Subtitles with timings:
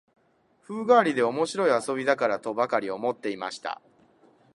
[0.63, 3.79] 風変わりで面白い遊びだから、とばかり思っていました